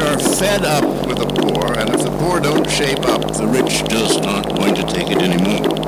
are 0.00 0.18
fed 0.18 0.64
up 0.64 0.84
with 1.06 1.18
the 1.18 1.26
poor, 1.26 1.72
and 1.78 1.88
if 1.90 2.02
the 2.02 2.10
poor 2.18 2.40
don't 2.40 2.68
shape 2.68 3.04
up, 3.06 3.22
the 3.36 3.46
rich 3.46 3.82
just 3.88 4.22
aren't 4.24 4.48
going 4.56 4.74
to 4.74 4.82
take 4.82 5.10
it 5.10 5.22
anymore. 5.22 5.85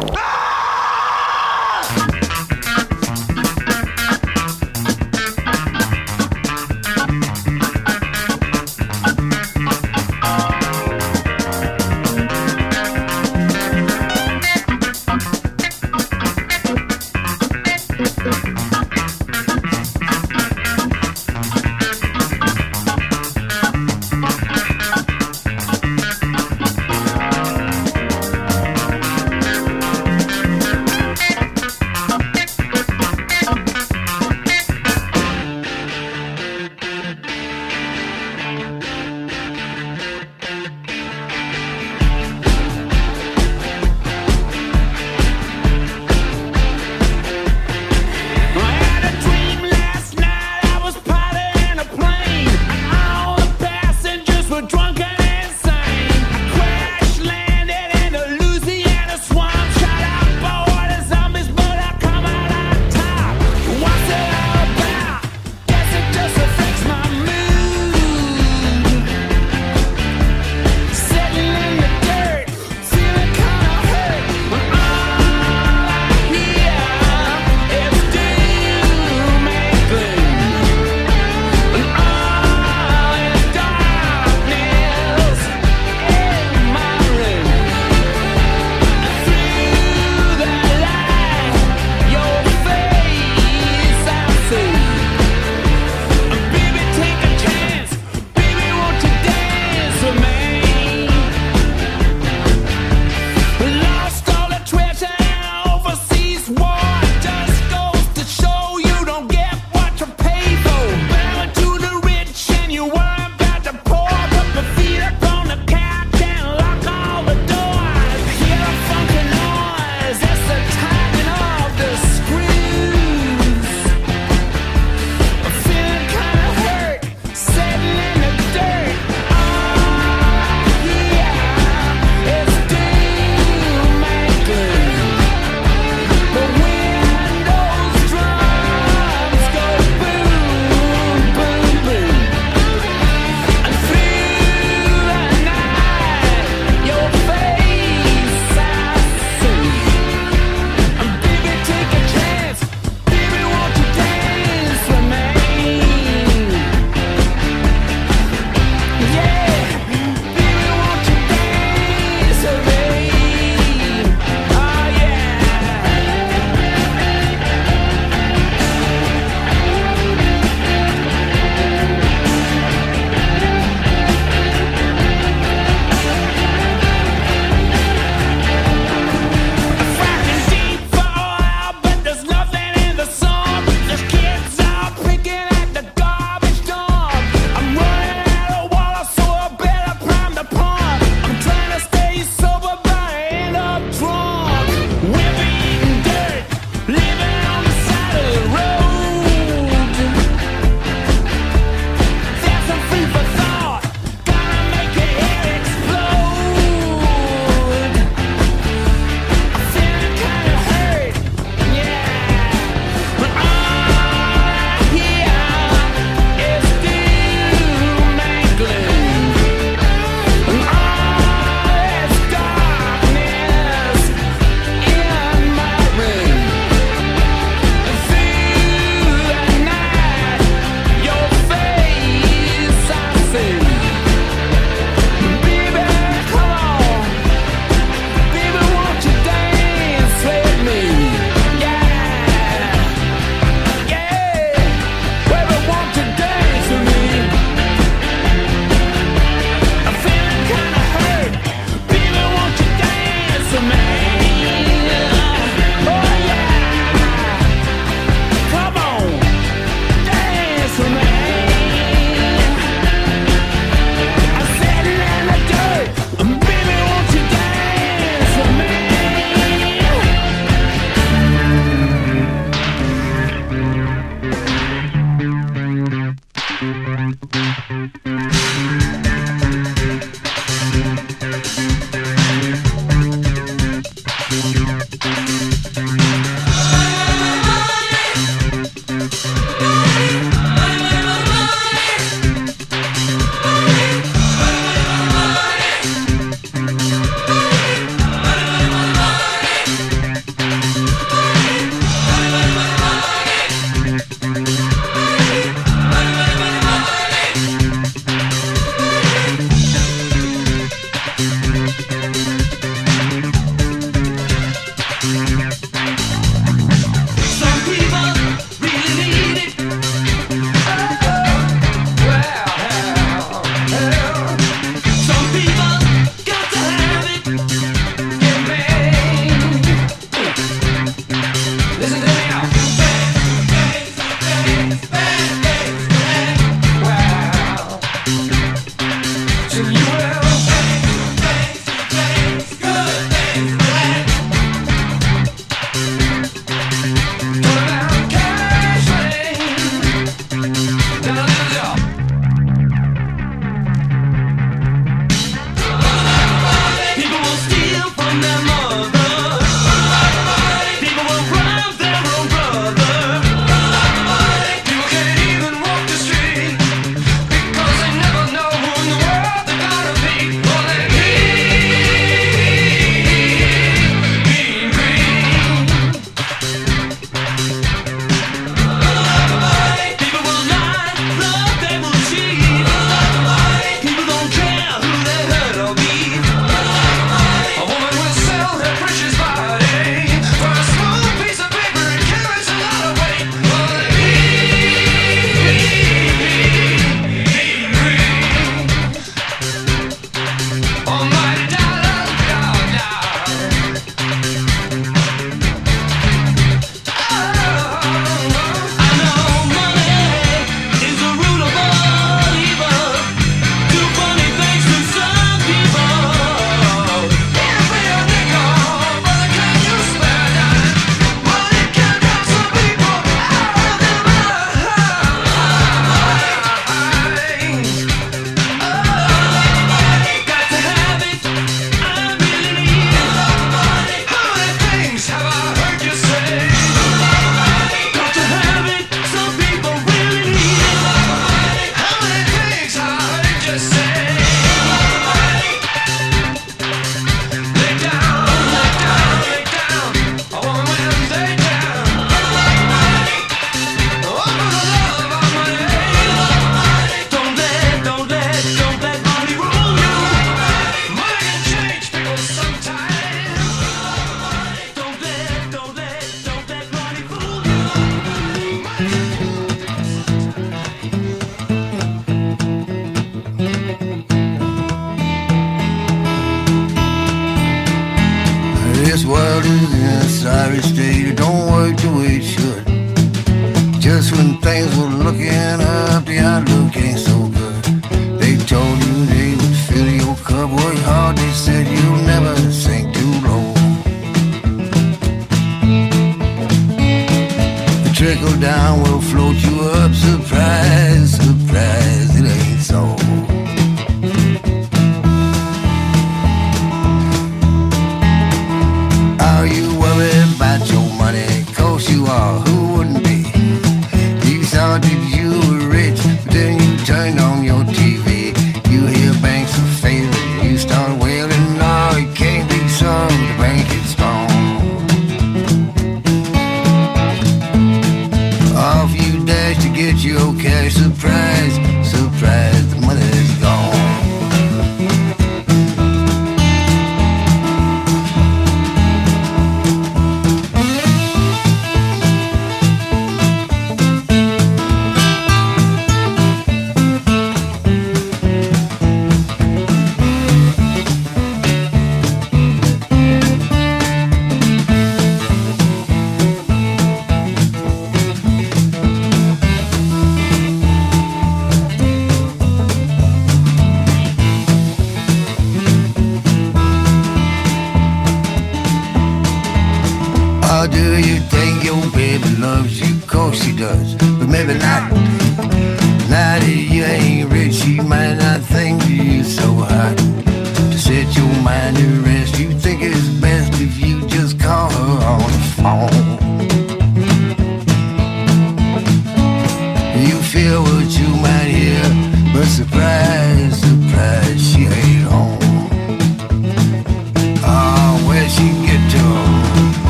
brand 581.71 582.03
new 582.05 582.08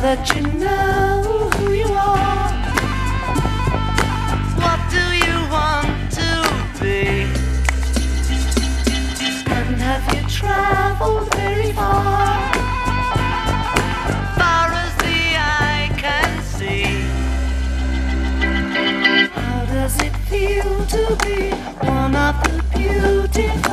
that 0.00 0.34
you 0.34 0.40
know 0.58 1.50
who 1.56 1.72
you 1.74 1.84
are. 1.92 2.52
What 4.62 4.80
do 4.96 5.04
you 5.26 5.36
want 5.52 6.10
to 6.18 6.30
be? 6.80 7.28
And 9.52 9.76
have 9.76 10.06
you 10.14 10.22
traveled 10.26 11.34
very 11.34 11.72
far? 11.72 12.52
Far 14.38 14.68
as 14.84 14.94
the 15.04 15.20
eye 15.36 15.90
can 15.98 16.42
see. 16.44 16.84
How 19.34 19.66
does 19.66 20.00
it 20.00 20.16
feel 20.30 20.86
to 20.94 21.16
be 21.26 21.50
one 21.86 22.16
of 22.16 22.42
the 22.44 22.64
beautiful? 22.74 23.69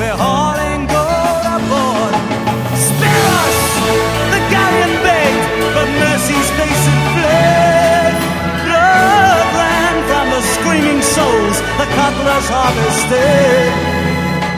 we're 0.00 0.16
hauling 0.16 0.88
gold 0.88 1.44
aboard. 1.44 2.14
Spare 2.72 3.26
us! 3.44 3.60
The 4.32 4.40
galleon 4.48 4.94
begged, 5.04 5.44
but 5.76 5.88
mercy's 6.00 6.48
face 6.56 6.84
had 6.88 7.04
fled. 7.12 8.12
Blood 8.64 9.48
ran 9.60 9.96
from 10.08 10.26
the 10.32 10.42
screaming 10.56 11.02
souls, 11.04 11.60
the 11.76 11.88
cutler's 12.00 12.48
harvested. 12.48 13.68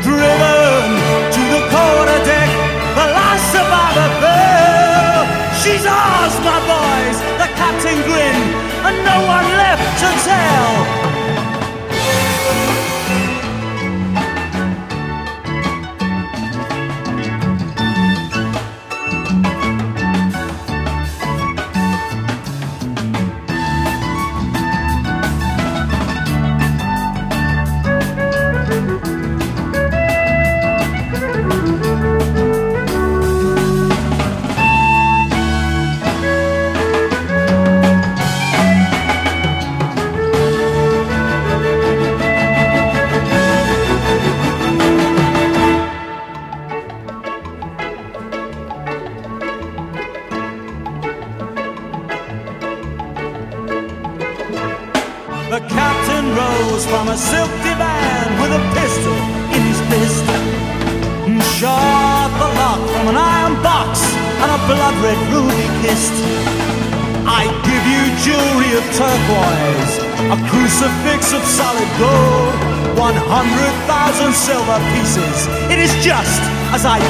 Driven 0.07 0.87
to 1.35 1.43
the 1.55 1.63
quarter 1.75 2.21
deck, 2.23 2.51
the 2.95 3.07
last 3.19 3.45
survivor 3.51 4.11
fell. 4.23 5.27
She's 5.59 5.83
ours, 5.83 6.35
my 6.47 6.59
boys, 6.71 7.19
the 7.43 7.49
captain 7.59 7.99
grinned, 8.07 8.51
and 8.87 8.97
no 9.11 9.19
one 9.27 9.49
left 9.59 9.87
to 10.03 10.09
tell. 10.23 11.12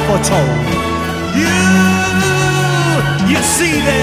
foretold. 0.07 0.49
You, 1.39 1.51
you 3.29 3.41
see 3.55 3.79
that. 3.87 4.02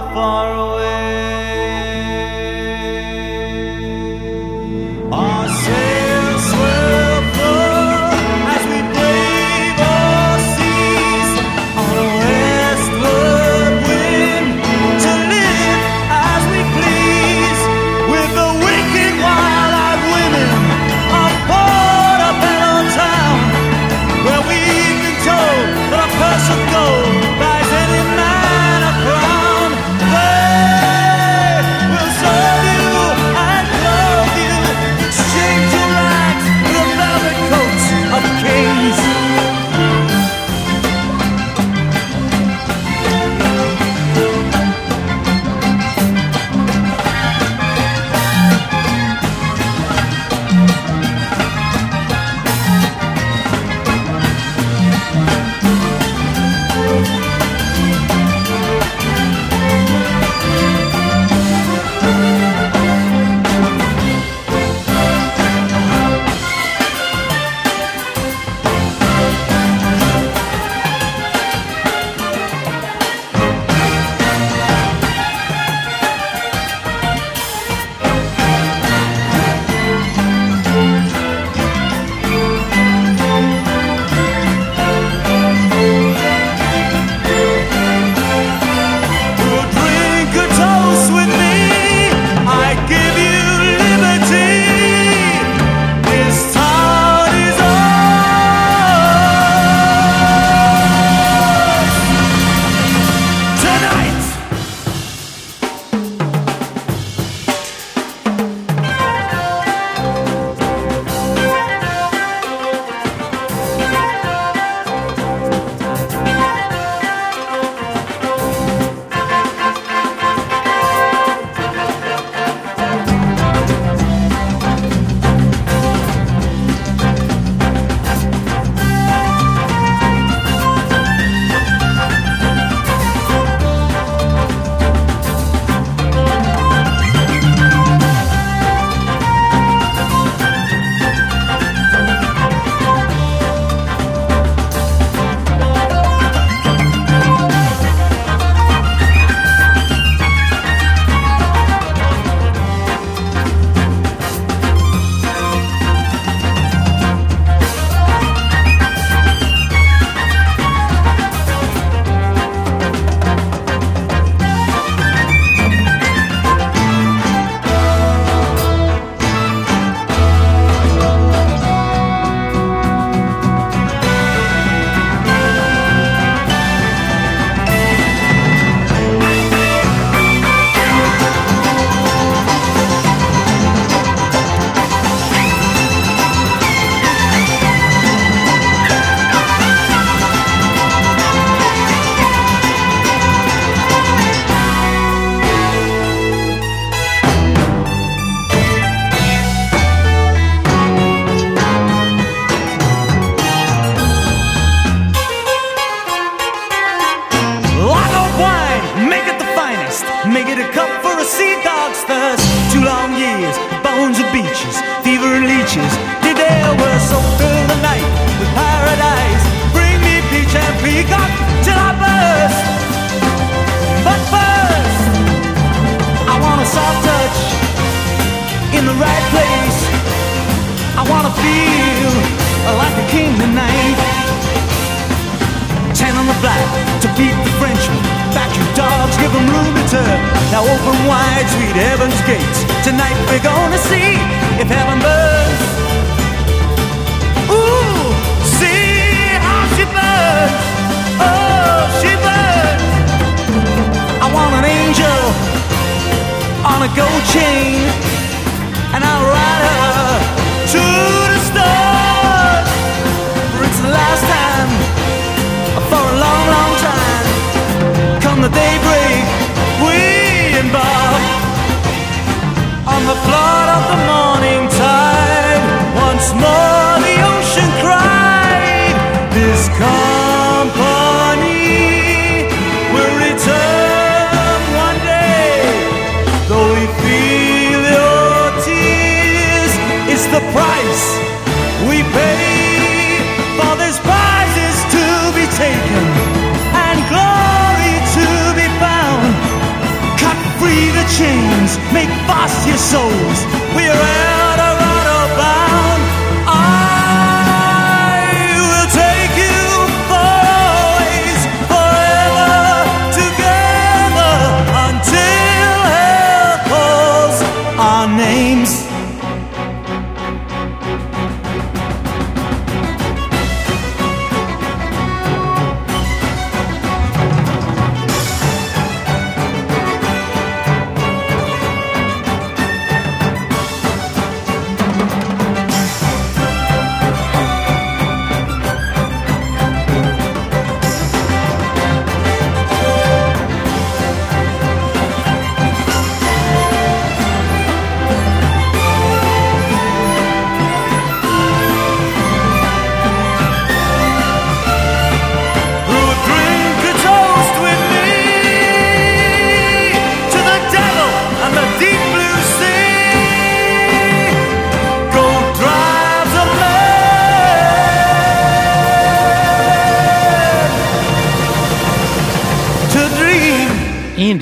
far. 0.00 0.31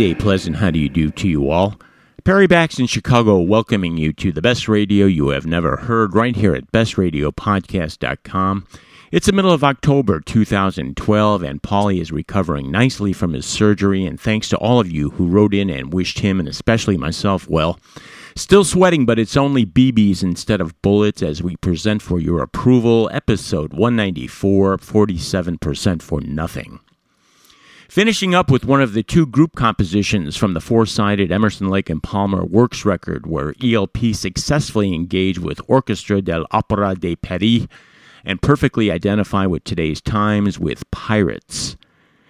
A 0.00 0.14
pleasant 0.14 0.56
how 0.56 0.70
do 0.70 0.78
you 0.78 0.88
do 0.88 1.10
to 1.10 1.28
you 1.28 1.50
all. 1.50 1.78
Perry 2.24 2.46
Bax 2.46 2.78
in 2.78 2.86
Chicago 2.86 3.38
welcoming 3.38 3.98
you 3.98 4.14
to 4.14 4.32
the 4.32 4.40
best 4.40 4.66
radio 4.66 5.04
you 5.04 5.28
have 5.28 5.44
never 5.44 5.76
heard 5.76 6.14
right 6.14 6.34
here 6.34 6.54
at 6.54 6.72
bestradiopodcast.com. 6.72 8.66
It's 9.12 9.26
the 9.26 9.32
middle 9.34 9.52
of 9.52 9.62
October 9.62 10.20
2012, 10.20 11.42
and 11.42 11.62
Paulie 11.62 12.00
is 12.00 12.12
recovering 12.12 12.70
nicely 12.70 13.12
from 13.12 13.34
his 13.34 13.44
surgery. 13.44 14.06
And 14.06 14.18
thanks 14.18 14.48
to 14.48 14.56
all 14.56 14.80
of 14.80 14.90
you 14.90 15.10
who 15.10 15.28
wrote 15.28 15.52
in 15.52 15.68
and 15.68 15.92
wished 15.92 16.20
him, 16.20 16.40
and 16.40 16.48
especially 16.48 16.96
myself, 16.96 17.46
well. 17.46 17.78
Still 18.34 18.64
sweating, 18.64 19.04
but 19.04 19.18
it's 19.18 19.36
only 19.36 19.66
BBs 19.66 20.22
instead 20.22 20.62
of 20.62 20.80
bullets 20.80 21.20
as 21.22 21.42
we 21.42 21.56
present 21.56 22.00
for 22.00 22.18
your 22.18 22.40
approval 22.40 23.10
episode 23.12 23.74
194 23.74 24.78
47% 24.78 26.00
for 26.00 26.22
nothing. 26.22 26.80
Finishing 27.90 28.36
up 28.36 28.52
with 28.52 28.64
one 28.64 28.80
of 28.80 28.92
the 28.92 29.02
two 29.02 29.26
group 29.26 29.56
compositions 29.56 30.36
from 30.36 30.54
the 30.54 30.60
four 30.60 30.86
sided 30.86 31.32
Emerson 31.32 31.68
Lake 31.68 31.90
and 31.90 32.00
Palmer 32.00 32.44
Works 32.44 32.84
record, 32.84 33.26
where 33.26 33.52
ELP 33.60 34.14
successfully 34.14 34.94
engaged 34.94 35.40
with 35.40 35.60
Orchestra 35.66 36.22
del 36.22 36.46
Opera 36.52 36.94
de 36.94 37.16
Paris 37.16 37.66
and 38.24 38.40
perfectly 38.40 38.92
identify 38.92 39.44
with 39.44 39.64
today's 39.64 40.00
times 40.00 40.56
with 40.56 40.88
Pirates. 40.92 41.76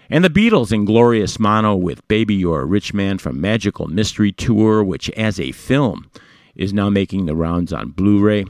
And 0.09 0.25
the 0.25 0.31
Beatles 0.31 0.73
in 0.73 0.87
glorious 0.87 1.39
mono 1.39 1.77
with 1.77 2.09
Baby 2.09 2.37
You're 2.37 2.63
a 2.63 2.65
Rich 2.65 2.95
Man 2.95 3.19
from 3.19 3.39
Magical 3.39 3.87
Mystery 3.87 4.33
Tour, 4.33 4.83
which 4.83 5.11
as 5.11 5.39
a 5.39 5.53
film 5.53 6.11
is 6.55 6.73
now 6.73 6.89
making 6.89 7.27
the 7.27 7.37
rounds 7.37 7.71
on 7.71 7.91
Blu 7.91 8.19
ray. 8.19 8.47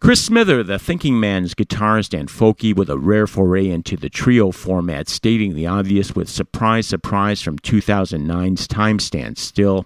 Chris 0.00 0.24
Smither, 0.24 0.62
the 0.62 0.78
thinking 0.78 1.20
man's 1.20 1.54
guitarist 1.54 2.18
and 2.18 2.30
folky 2.30 2.74
with 2.74 2.88
a 2.88 2.98
rare 2.98 3.26
foray 3.26 3.68
into 3.68 3.98
the 3.98 4.08
trio 4.08 4.50
format, 4.50 5.10
stating 5.10 5.54
the 5.54 5.66
obvious 5.66 6.14
with 6.14 6.26
Surprise 6.26 6.86
Surprise 6.86 7.42
from 7.42 7.58
2009's 7.58 8.66
Time 8.66 8.98
Stands 8.98 9.42
Still, 9.42 9.84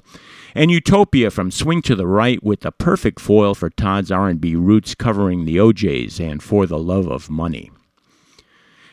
and 0.54 0.70
Utopia 0.70 1.32
from 1.32 1.50
Swing 1.50 1.82
to 1.82 1.96
the 1.96 2.06
Right 2.06 2.40
with 2.44 2.60
the 2.60 2.70
perfect 2.70 3.18
foil 3.18 3.56
for 3.56 3.70
Todd's 3.70 4.12
R&B 4.12 4.54
roots 4.54 4.94
covering 4.94 5.46
the 5.46 5.58
O'Jays 5.58 6.20
and 6.20 6.40
For 6.40 6.64
the 6.64 6.78
Love 6.78 7.08
of 7.08 7.28
Money. 7.28 7.72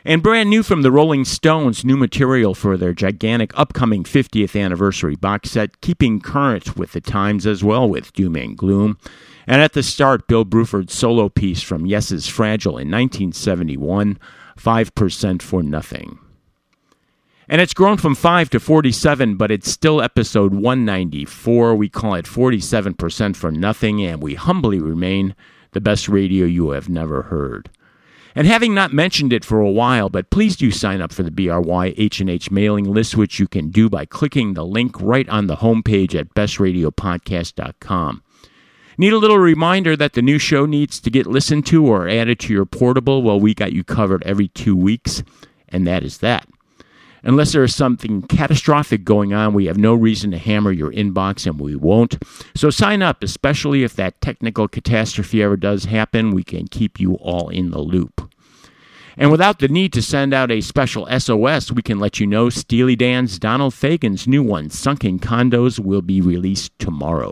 And 0.03 0.23
brand 0.23 0.49
new 0.49 0.63
from 0.63 0.81
the 0.81 0.91
Rolling 0.91 1.25
Stones, 1.25 1.85
new 1.85 1.97
material 1.97 2.55
for 2.55 2.77
their 2.77 2.93
gigantic 2.93 3.51
upcoming 3.53 4.03
50th 4.03 4.59
anniversary 4.59 5.15
box 5.15 5.51
set, 5.51 5.81
keeping 5.81 6.19
current 6.19 6.75
with 6.75 6.93
the 6.93 7.01
times 7.01 7.45
as 7.45 7.63
well 7.63 7.87
with 7.87 8.11
Doom 8.13 8.35
and 8.35 8.57
Gloom. 8.57 8.97
And 9.47 9.61
at 9.61 9.73
the 9.73 9.83
start, 9.83 10.27
Bill 10.27 10.45
Bruford's 10.45 10.93
solo 10.93 11.29
piece 11.29 11.61
from 11.61 11.85
Yes's 11.85 12.27
Fragile 12.27 12.77
in 12.77 12.91
1971, 12.91 14.19
5% 14.57 15.41
for 15.41 15.63
Nothing. 15.63 16.19
And 17.47 17.59
it's 17.59 17.73
grown 17.73 17.97
from 17.97 18.15
5 18.15 18.49
to 18.51 18.59
47, 18.59 19.35
but 19.35 19.51
it's 19.51 19.69
still 19.69 20.01
episode 20.01 20.53
194. 20.53 21.75
We 21.75 21.89
call 21.89 22.15
it 22.15 22.25
47% 22.25 23.35
for 23.35 23.51
Nothing, 23.51 24.01
and 24.03 24.21
we 24.21 24.35
humbly 24.35 24.79
remain 24.79 25.35
the 25.71 25.81
best 25.81 26.07
radio 26.07 26.45
you 26.45 26.69
have 26.71 26.87
never 26.87 27.23
heard. 27.23 27.69
And 28.35 28.47
having 28.47 28.73
not 28.73 28.93
mentioned 28.93 29.33
it 29.33 29.43
for 29.43 29.59
a 29.59 29.69
while, 29.69 30.07
but 30.09 30.29
please 30.29 30.55
do 30.55 30.71
sign 30.71 31.01
up 31.01 31.11
for 31.11 31.23
the 31.23 31.31
BRYHNH 31.31 32.49
mailing 32.51 32.85
list, 32.85 33.17
which 33.17 33.39
you 33.39 33.47
can 33.47 33.69
do 33.69 33.89
by 33.89 34.05
clicking 34.05 34.53
the 34.53 34.65
link 34.65 34.95
right 35.01 35.27
on 35.27 35.47
the 35.47 35.57
homepage 35.57 36.17
at 36.17 36.33
bestradiopodcast.com. 36.33 38.23
Need 39.01 39.13
a 39.13 39.17
little 39.17 39.39
reminder 39.39 39.95
that 39.95 40.13
the 40.13 40.21
new 40.21 40.37
show 40.37 40.67
needs 40.67 40.99
to 40.99 41.09
get 41.09 41.25
listened 41.25 41.65
to 41.65 41.87
or 41.87 42.07
added 42.07 42.39
to 42.41 42.53
your 42.53 42.67
portable? 42.67 43.23
Well, 43.23 43.39
we 43.39 43.55
got 43.55 43.73
you 43.73 43.83
covered 43.83 44.21
every 44.27 44.49
two 44.49 44.75
weeks, 44.75 45.23
and 45.69 45.87
that 45.87 46.03
is 46.03 46.19
that. 46.19 46.47
Unless 47.23 47.53
there 47.53 47.63
is 47.63 47.73
something 47.73 48.21
catastrophic 48.21 49.03
going 49.03 49.33
on, 49.33 49.55
we 49.55 49.65
have 49.65 49.79
no 49.79 49.95
reason 49.95 50.29
to 50.29 50.37
hammer 50.37 50.71
your 50.71 50.91
inbox, 50.91 51.47
and 51.47 51.59
we 51.59 51.75
won't. 51.75 52.19
So 52.53 52.69
sign 52.69 53.01
up, 53.01 53.23
especially 53.23 53.83
if 53.83 53.95
that 53.95 54.21
technical 54.21 54.67
catastrophe 54.67 55.41
ever 55.41 55.57
does 55.57 55.85
happen. 55.85 56.35
We 56.35 56.43
can 56.43 56.67
keep 56.67 56.99
you 56.99 57.15
all 57.15 57.49
in 57.49 57.71
the 57.71 57.81
loop. 57.81 58.31
And 59.17 59.31
without 59.31 59.57
the 59.57 59.67
need 59.67 59.93
to 59.93 60.03
send 60.03 60.31
out 60.31 60.51
a 60.51 60.61
special 60.61 61.07
SOS, 61.07 61.71
we 61.71 61.81
can 61.81 61.97
let 61.97 62.19
you 62.19 62.27
know 62.27 62.51
Steely 62.51 62.95
Dan's 62.95 63.39
Donald 63.39 63.73
Fagen's 63.73 64.27
new 64.27 64.43
one, 64.43 64.69
Sunken 64.69 65.17
Condos, 65.17 65.79
will 65.79 66.03
be 66.03 66.21
released 66.21 66.77
tomorrow. 66.77 67.31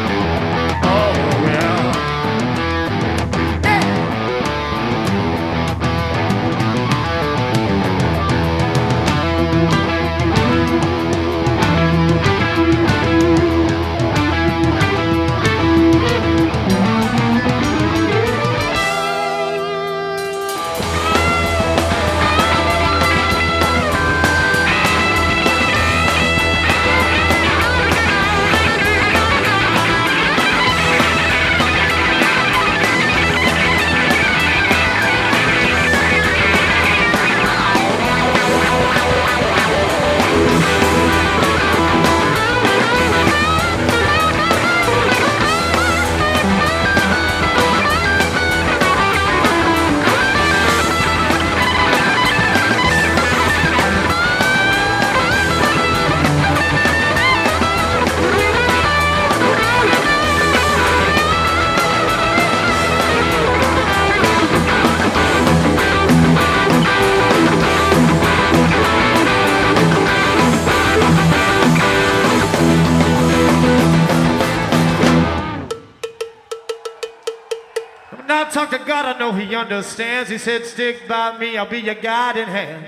God, 78.91 79.15
I 79.15 79.17
know 79.17 79.31
He 79.31 79.55
understands. 79.55 80.29
He 80.29 80.37
said, 80.37 80.65
Stick 80.65 81.07
by 81.07 81.37
me, 81.37 81.55
I'll 81.55 81.65
be 81.65 81.79
your 81.79 81.95
guiding 81.95 82.47
hand. 82.47 82.85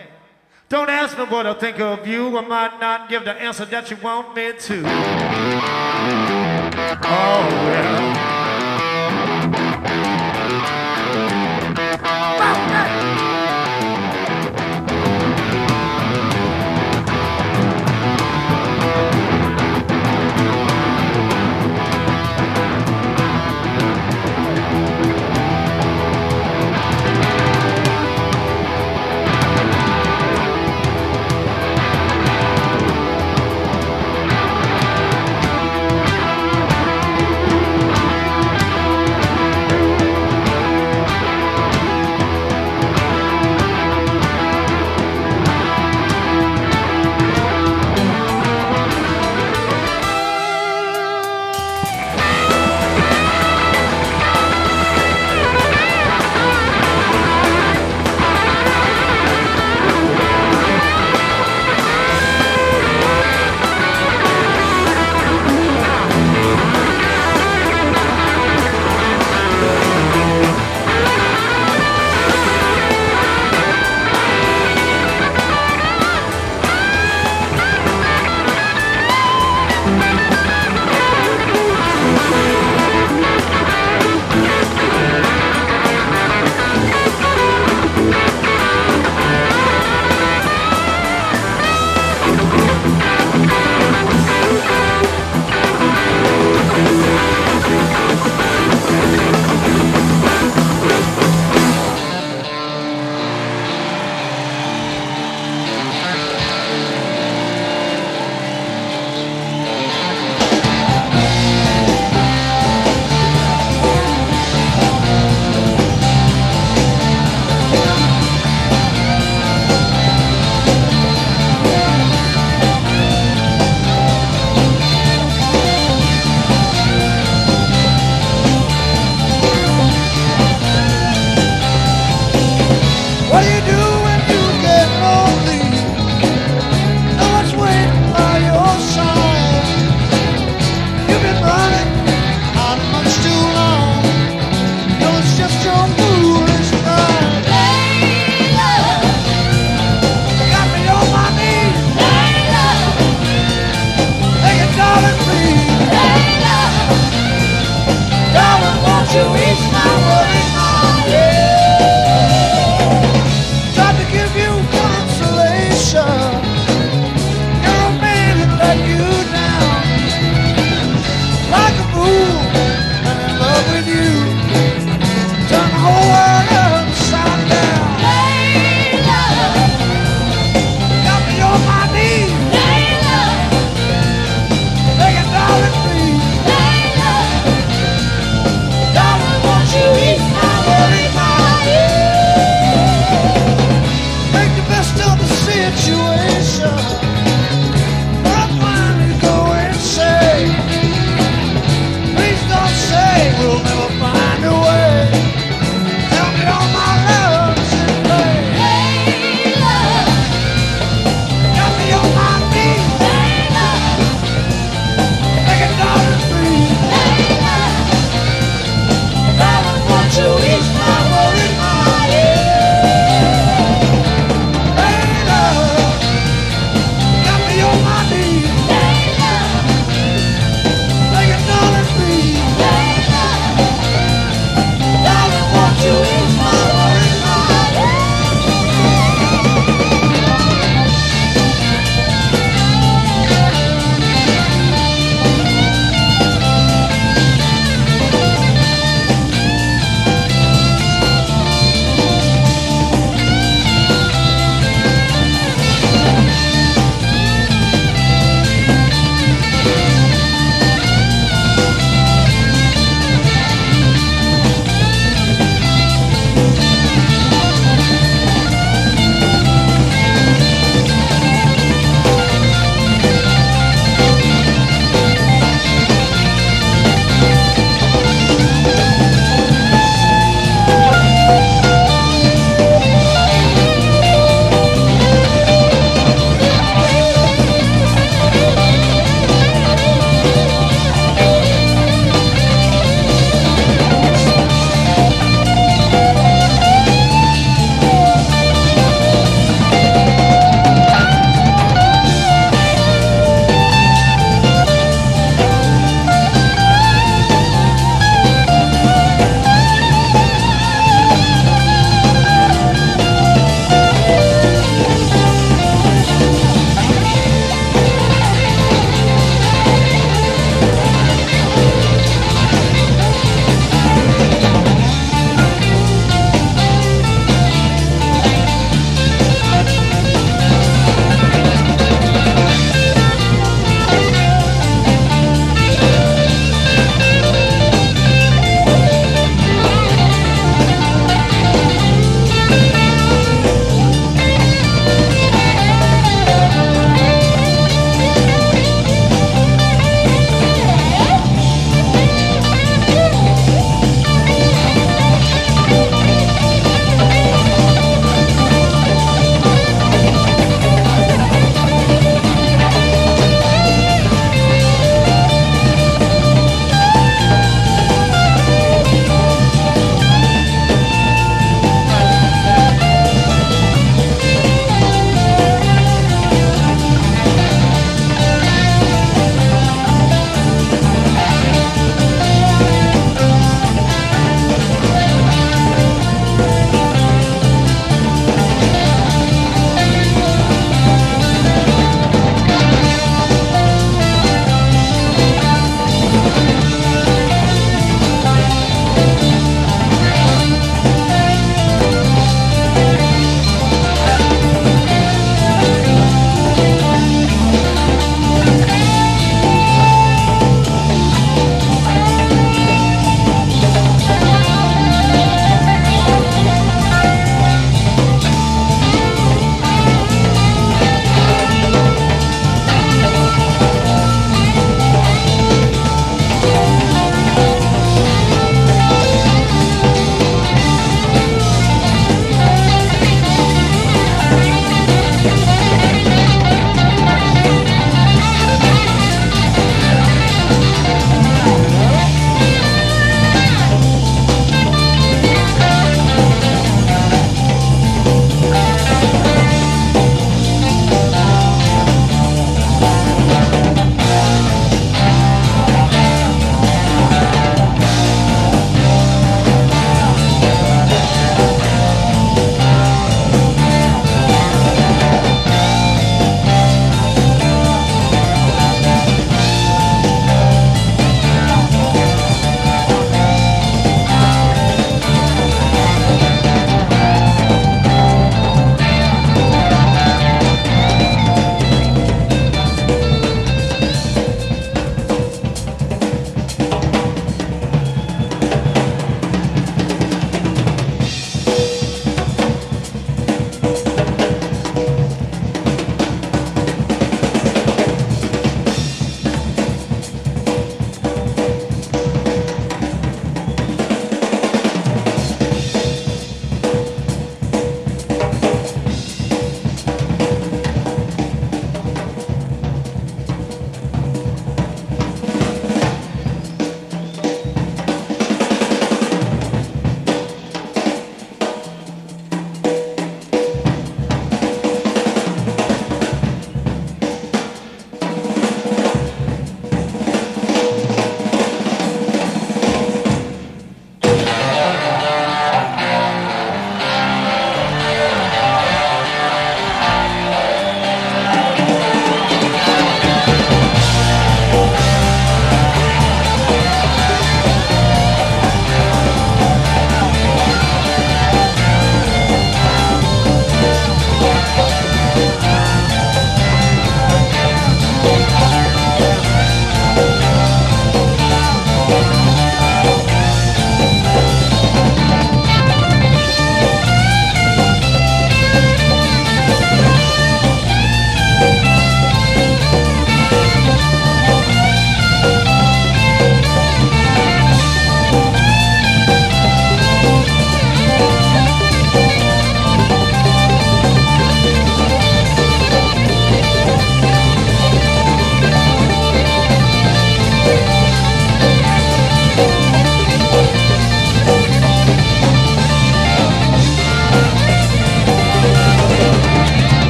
Don't 0.68 0.90
ask 0.90 1.18
me 1.18 1.24
what 1.24 1.48
I 1.48 1.54
think 1.54 1.80
of 1.80 2.06
you. 2.06 2.38
I 2.38 2.42
might 2.42 2.78
not 2.82 3.08
give 3.08 3.24
the 3.24 3.32
answer 3.32 3.64
that 3.64 3.90
you 3.90 3.96
want 3.96 4.36
me 4.36 4.52
to. 4.52 4.84
Oh, 7.06 7.48
yeah. 7.70 8.23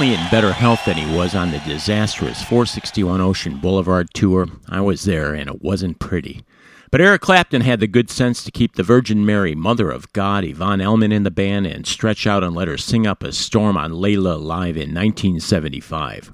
Only 0.00 0.14
in 0.14 0.30
better 0.30 0.54
health 0.54 0.86
than 0.86 0.96
he 0.96 1.14
was 1.14 1.34
on 1.34 1.50
the 1.50 1.58
disastrous 1.58 2.42
461 2.44 3.20
Ocean 3.20 3.58
Boulevard 3.58 4.08
tour, 4.14 4.48
I 4.66 4.80
was 4.80 5.04
there 5.04 5.34
and 5.34 5.50
it 5.50 5.60
wasn't 5.60 5.98
pretty. 5.98 6.42
But 6.90 7.02
Eric 7.02 7.20
Clapton 7.20 7.60
had 7.60 7.80
the 7.80 7.86
good 7.86 8.08
sense 8.08 8.42
to 8.44 8.50
keep 8.50 8.76
the 8.76 8.82
Virgin 8.82 9.26
Mary, 9.26 9.54
Mother 9.54 9.90
of 9.90 10.10
God, 10.14 10.42
Yvonne 10.42 10.80
Elliman 10.80 11.12
in 11.12 11.24
the 11.24 11.30
band 11.30 11.66
and 11.66 11.86
stretch 11.86 12.26
out 12.26 12.42
and 12.42 12.54
let 12.54 12.66
her 12.66 12.78
sing 12.78 13.06
up 13.06 13.22
a 13.22 13.30
storm 13.30 13.76
on 13.76 13.92
Layla 13.92 14.40
live 14.40 14.78
in 14.78 14.94
1975. 14.94 16.32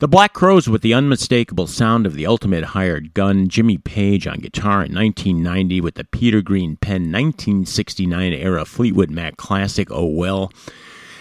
The 0.00 0.08
Black 0.08 0.32
Crowes, 0.32 0.68
with 0.68 0.82
the 0.82 0.92
unmistakable 0.92 1.68
sound 1.68 2.04
of 2.04 2.14
the 2.14 2.26
ultimate 2.26 2.64
hired 2.64 3.14
gun, 3.14 3.46
Jimmy 3.46 3.78
Page 3.78 4.26
on 4.26 4.40
guitar 4.40 4.82
in 4.82 4.92
1990 4.92 5.80
with 5.80 5.94
the 5.94 6.04
Peter 6.04 6.42
Green 6.42 6.76
pen 6.76 7.12
1969 7.12 8.32
era 8.32 8.64
Fleetwood 8.64 9.12
Mac 9.12 9.36
classic 9.36 9.88
Oh 9.92 10.06
Well, 10.06 10.50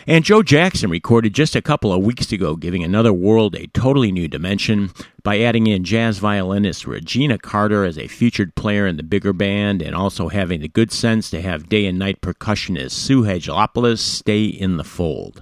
and 0.07 0.23
Joe 0.23 0.43
Jackson 0.43 0.89
recorded 0.89 1.33
just 1.33 1.55
a 1.55 1.61
couple 1.61 1.91
of 1.91 2.03
weeks 2.03 2.31
ago, 2.31 2.55
giving 2.55 2.83
Another 2.83 3.11
World 3.13 3.55
a 3.55 3.67
totally 3.67 4.11
new 4.11 4.27
dimension 4.27 4.91
by 5.23 5.39
adding 5.39 5.67
in 5.67 5.83
jazz 5.83 6.19
violinist 6.19 6.85
Regina 6.85 7.37
Carter 7.37 7.83
as 7.83 7.97
a 7.97 8.07
featured 8.07 8.55
player 8.55 8.85
in 8.85 8.97
the 8.97 9.03
bigger 9.03 9.33
band 9.33 9.81
and 9.81 9.95
also 9.95 10.29
having 10.29 10.61
the 10.61 10.67
good 10.67 10.91
sense 10.91 11.29
to 11.31 11.41
have 11.41 11.69
day 11.69 11.85
and 11.85 11.97
night 11.97 12.21
percussionist 12.21 12.91
Sue 12.91 13.23
Hadjopoulos 13.23 13.99
stay 13.99 14.45
in 14.45 14.77
the 14.77 14.83
fold. 14.83 15.41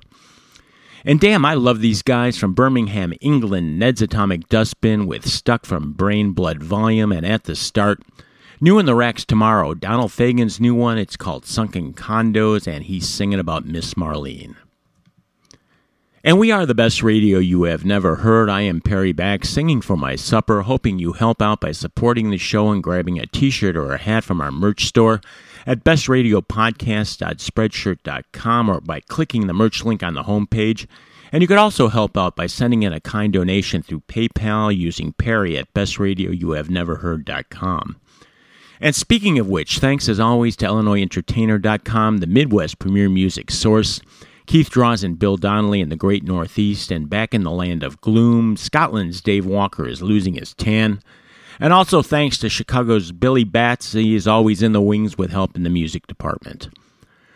And 1.06 1.20
damn, 1.20 1.44
I 1.44 1.54
love 1.56 1.82
these 1.82 2.02
guys 2.02 2.38
from 2.38 2.54
Birmingham, 2.54 3.14
England, 3.20 3.78
Ned's 3.78 4.02
Atomic 4.02 4.48
Dustbin 4.48 5.06
with 5.06 5.28
Stuck 5.28 5.66
from 5.66 5.92
Brain 5.92 6.32
Blood 6.32 6.64
Volume 6.64 7.12
and 7.12 7.26
At 7.26 7.44
the 7.44 7.58
Start. 7.58 8.02
New 8.64 8.80
in 8.80 8.86
the 8.86 8.96
racks 8.96 9.26
tomorrow, 9.26 9.74
Donald 9.74 10.14
Fagen's 10.14 10.62
new 10.62 10.74
one. 10.74 10.98
It's 10.98 11.18
called 11.18 11.46
Sunken 11.46 11.92
Condos, 11.92 12.66
and 12.66 12.86
he's 12.86 13.10
singing 13.10 13.42
about 13.42 13.66
Miss 13.66 13.96
Marlene. 13.96 14.56
And 16.24 16.40
we 16.40 16.50
are 16.50 16.66
the 16.66 16.74
best 16.74 17.04
radio 17.04 17.40
you 17.40 17.64
have 17.64 17.84
never 17.84 18.16
heard. 18.16 18.50
I 18.50 18.62
am 18.62 18.80
Perry 18.80 19.12
Back, 19.12 19.44
singing 19.44 19.82
for 19.82 19.98
my 19.98 20.16
supper, 20.16 20.62
hoping 20.62 20.98
you 20.98 21.12
help 21.12 21.42
out 21.42 21.60
by 21.60 21.74
supporting 21.74 22.30
the 22.30 22.38
show 22.38 22.72
and 22.72 22.82
grabbing 22.82 23.20
a 23.20 23.26
t 23.26 23.50
shirt 23.50 23.76
or 23.76 23.92
a 23.92 23.98
hat 23.98 24.24
from 24.24 24.40
our 24.40 24.50
merch 24.50 24.86
store 24.86 25.20
at 25.68 25.84
bestradiopodcast.spreadshirt.com 25.84 28.70
or 28.70 28.80
by 28.80 29.02
clicking 29.02 29.48
the 29.48 29.54
merch 29.54 29.84
link 29.84 30.02
on 30.02 30.14
the 30.14 30.24
homepage. 30.24 30.88
And 31.34 31.42
you 31.42 31.50
could 31.50 31.58
also 31.58 31.90
help 31.90 32.18
out 32.18 32.38
by 32.38 32.48
sending 32.48 32.84
in 32.84 32.94
a 32.94 33.02
kind 33.02 33.34
donation 33.34 33.84
through 33.84 34.04
PayPal 34.08 34.74
using 34.74 35.12
Perry 35.12 35.58
at 35.58 35.74
bestradioyouhaveneverheard.com. 35.74 37.98
And 38.82 38.96
speaking 38.96 39.40
of 39.40 39.48
which, 39.48 39.80
thanks 39.80 40.10
as 40.10 40.20
always 40.20 40.56
to 40.58 40.66
IllinoisEntertainer.com, 40.66 42.18
the 42.18 42.28
Midwest 42.28 42.80
premier 42.80 43.10
music 43.10 43.52
source. 43.52 44.02
Keith 44.46 44.70
Draws 44.70 45.04
and 45.04 45.18
Bill 45.18 45.38
Donnelly 45.38 45.80
in 45.80 45.90
the 45.90 45.96
Great 45.96 46.24
Northeast, 46.24 46.92
and 46.92 47.10
back 47.10 47.34
in 47.34 47.44
the 47.44 47.52
land 47.52 47.82
of 47.82 48.02
gloom, 48.02 48.58
Scotland's 48.58 49.22
Dave 49.22 49.46
Walker 49.46 49.88
is 49.88 50.02
losing 50.02 50.34
his 50.34 50.54
tan. 50.54 51.02
And 51.60 51.72
also 51.72 52.02
thanks 52.02 52.38
to 52.40 52.50
Chicago's 52.50 53.12
Billy 53.12 53.44
Batts, 53.44 53.94
he 53.94 54.16
is 54.16 54.28
always 54.28 54.62
in 54.62 54.74
the 54.74 54.82
wings 54.82 55.18
with 55.18 55.32
help 55.32 55.56
in 55.56 55.64
the 55.64 55.70
music 55.70 56.08
department. 56.08 56.68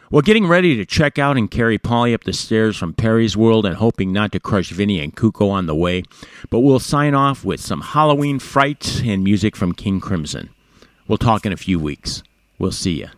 Well, 0.09 0.21
getting 0.21 0.47
ready 0.47 0.75
to 0.77 0.85
check 0.85 1.19
out 1.19 1.37
and 1.37 1.51
carry 1.51 1.77
Polly 1.77 2.13
up 2.13 2.23
the 2.23 2.33
stairs 2.33 2.77
from 2.77 2.93
Perry's 2.93 3.35
World 3.35 3.65
and 3.65 3.75
hoping 3.75 4.13
not 4.13 4.31
to 4.31 4.39
crush 4.39 4.69
Vinny 4.69 4.99
and 5.01 5.15
Kuko 5.15 5.49
on 5.49 5.65
the 5.65 5.75
way, 5.75 6.03
but 6.49 6.61
we'll 6.61 6.79
sign 6.79 7.13
off 7.13 7.43
with 7.43 7.59
some 7.59 7.81
Halloween 7.81 8.39
fright 8.39 9.01
and 9.05 9.23
music 9.23 9.55
from 9.55 9.73
King 9.73 9.99
Crimson. 9.99 10.49
We'll 11.07 11.17
talk 11.17 11.45
in 11.45 11.53
a 11.53 11.57
few 11.57 11.79
weeks. 11.79 12.21
We'll 12.59 12.71
see 12.71 12.99
you. 12.99 13.09